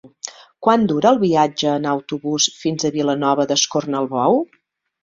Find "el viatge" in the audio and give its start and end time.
1.15-1.75